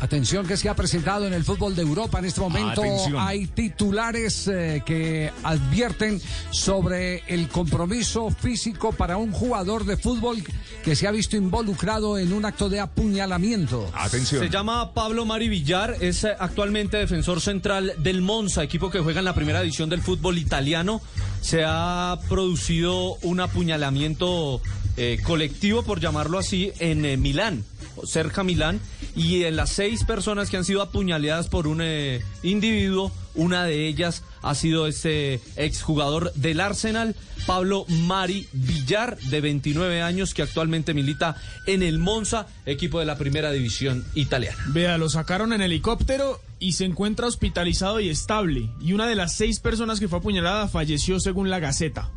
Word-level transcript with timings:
Atención 0.00 0.46
que 0.46 0.56
se 0.56 0.68
ha 0.68 0.74
presentado 0.74 1.26
en 1.26 1.32
el 1.32 1.44
fútbol 1.44 1.76
de 1.76 1.82
Europa 1.82 2.18
en 2.18 2.24
este 2.24 2.40
momento. 2.40 2.82
Atención. 2.82 3.16
Hay 3.18 3.46
titulares 3.46 4.48
eh, 4.48 4.82
que 4.84 5.30
advierten 5.42 6.20
sobre 6.50 7.22
el 7.26 7.48
compromiso 7.48 8.30
físico 8.30 8.92
para 8.92 9.16
un 9.16 9.30
jugador 9.32 9.84
de 9.84 9.96
fútbol 9.96 10.42
que 10.82 10.96
se 10.96 11.06
ha 11.06 11.10
visto 11.10 11.36
involucrado 11.36 12.18
en 12.18 12.32
un 12.32 12.44
acto 12.44 12.68
de 12.68 12.80
apuñalamiento. 12.80 13.90
Atención. 13.94 14.42
Se 14.42 14.48
llama 14.48 14.94
Pablo 14.94 15.24
Mari 15.26 15.48
Villar, 15.48 15.96
es 16.00 16.24
eh, 16.24 16.34
actualmente 16.38 16.96
defensor 16.96 17.40
central 17.40 17.92
del 17.98 18.22
Monza, 18.22 18.62
equipo 18.62 18.90
que 18.90 19.00
juega 19.00 19.18
en 19.18 19.26
la 19.26 19.34
primera 19.34 19.60
división 19.60 19.90
del 19.90 20.00
fútbol 20.00 20.38
italiano. 20.38 21.02
Se 21.42 21.62
ha 21.66 22.18
producido 22.28 23.16
un 23.22 23.40
apuñalamiento 23.40 24.60
eh, 24.96 25.18
colectivo, 25.22 25.82
por 25.82 26.00
llamarlo 26.00 26.38
así, 26.38 26.72
en 26.78 27.04
eh, 27.04 27.16
Milán, 27.16 27.64
cerca 28.04 28.42
Milán, 28.44 28.80
y 29.16 29.44
en 29.44 29.56
las 29.56 29.70
seis 29.70 30.04
personas 30.04 30.50
que 30.50 30.56
han 30.56 30.64
sido 30.64 30.82
apuñaleadas 30.82 31.48
por 31.48 31.66
un 31.66 31.80
eh, 31.82 32.22
individuo, 32.42 33.12
una 33.34 33.64
de 33.64 33.86
ellas 33.86 34.22
ha 34.42 34.54
sido 34.54 34.86
este 34.86 35.40
exjugador 35.56 36.32
del 36.34 36.60
Arsenal, 36.60 37.14
Pablo 37.46 37.84
Mari 37.88 38.48
Villar, 38.52 39.18
de 39.18 39.40
29 39.40 40.02
años, 40.02 40.34
que 40.34 40.42
actualmente 40.42 40.94
milita 40.94 41.36
en 41.66 41.82
el 41.82 41.98
Monza, 41.98 42.46
equipo 42.66 42.98
de 42.98 43.06
la 43.06 43.18
primera 43.18 43.52
división 43.52 44.04
italiana. 44.14 44.58
Vea, 44.68 44.98
lo 44.98 45.08
sacaron 45.08 45.52
en 45.52 45.62
helicóptero 45.62 46.40
y 46.58 46.72
se 46.72 46.84
encuentra 46.84 47.26
hospitalizado 47.26 48.00
y 48.00 48.08
estable. 48.08 48.70
Y 48.80 48.92
una 48.92 49.06
de 49.06 49.14
las 49.14 49.34
seis 49.34 49.60
personas 49.60 50.00
que 50.00 50.08
fue 50.08 50.18
apuñalada 50.18 50.68
falleció 50.68 51.20
según 51.20 51.50
la 51.50 51.60
Gaceta. 51.60 52.10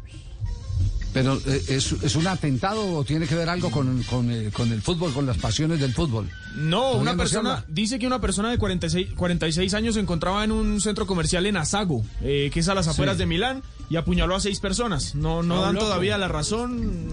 Pero 1.13 1.40
eh, 1.45 1.63
¿es, 1.67 1.91
es 1.91 2.16
un 2.16 2.27
atentado 2.27 2.95
o 2.95 3.03
tiene 3.03 3.27
que 3.27 3.35
ver 3.35 3.48
algo 3.48 3.70
con, 3.70 4.02
con, 4.04 4.31
eh, 4.31 4.49
con 4.52 4.71
el 4.71 4.81
fútbol, 4.81 5.13
con 5.13 5.26
las 5.26 5.38
pasiones 5.38 5.80
del 5.80 5.94
fútbol? 5.94 6.30
No, 6.55 6.94
una 6.94 7.16
persona, 7.16 7.63
dice 7.67 7.99
que 7.99 8.08
una 8.08 8.20
persona 8.20 8.49
de 8.49 8.58
46, 8.58 9.13
46 9.16 9.73
años 9.76 9.94
se 9.95 10.02
encontraba 10.02 10.44
en 10.44 10.52
un 10.52 10.81
centro 10.81 11.05
comercial 11.05 11.45
en 11.45 11.57
Asago, 11.57 12.04
eh, 12.21 12.49
que 12.54 12.60
es 12.62 12.68
a 12.68 12.73
las 12.76 12.88
afueras 12.88 13.18
de 13.18 13.26
Milán, 13.26 13.62
y 13.90 13.96
apuñaló 13.96 14.35
a 14.35 14.40
seis 14.40 14.60
personas. 14.60 15.13
No, 15.15 15.43
no 15.43 15.62
dan 15.62 15.76
loco. 15.76 15.85
todavía 15.85 16.18
la 16.18 16.27
razón 16.27 17.07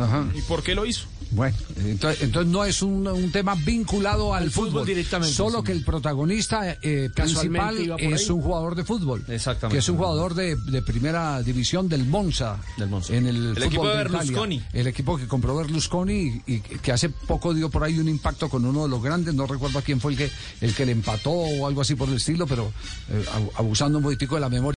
Ajá. 0.00 0.24
y 0.34 0.40
por 0.42 0.62
qué 0.62 0.74
lo 0.74 0.86
hizo. 0.86 1.06
Bueno, 1.32 1.56
entonces, 1.84 2.22
entonces 2.22 2.52
no 2.52 2.64
es 2.64 2.82
un, 2.82 3.06
un 3.08 3.32
tema 3.32 3.54
vinculado 3.54 4.34
al, 4.34 4.44
Al 4.44 4.50
fútbol 4.50 4.86
directamente, 4.86 5.34
Solo 5.34 5.58
sí. 5.60 5.64
que 5.64 5.72
el 5.72 5.82
protagonista 5.84 6.76
eh, 6.82 7.10
principal 7.14 7.78
es 7.98 8.20
ahí. 8.28 8.30
un 8.30 8.42
jugador 8.42 8.74
de 8.74 8.84
fútbol. 8.84 9.24
Exactamente. 9.28 9.74
Que 9.74 9.78
es 9.80 9.88
un 9.88 9.96
jugador 9.96 10.34
de, 10.34 10.56
de 10.56 10.82
primera 10.82 11.42
división 11.42 11.88
del 11.88 12.04
Monza. 12.04 12.58
Del 12.76 12.90
Monza. 12.90 13.14
En 13.16 13.26
el, 13.26 13.56
El 13.56 13.62
equipo 13.62 13.82
fútbol 13.82 13.96
de 13.96 14.02
Italia. 14.02 14.18
Berlusconi. 14.20 14.62
El 14.74 14.86
equipo 14.86 15.16
que 15.16 15.26
compró 15.26 15.56
Berlusconi 15.56 16.42
y, 16.46 16.54
y 16.54 16.60
que 16.60 16.92
hace 16.92 17.08
poco 17.08 17.54
dio 17.54 17.70
por 17.70 17.82
ahí 17.84 17.98
un 17.98 18.08
impacto 18.08 18.48
con 18.50 18.64
uno 18.66 18.82
de 18.84 18.88
los 18.90 19.02
grandes. 19.02 19.34
No 19.34 19.46
recuerdo 19.46 19.78
a 19.78 19.82
quién 19.82 20.00
fue 20.00 20.12
el 20.12 20.18
que, 20.18 20.30
el 20.60 20.74
que 20.74 20.84
le 20.86 20.92
empató 20.92 21.30
o 21.30 21.66
algo 21.66 21.80
así 21.80 21.94
por 21.94 22.08
el 22.10 22.16
estilo, 22.16 22.46
pero 22.46 22.70
eh, 23.10 23.24
abu- 23.32 23.50
abusando 23.56 23.98
un 23.98 24.04
poquitico 24.04 24.34
de 24.34 24.42
la 24.42 24.48
memoria. 24.50 24.62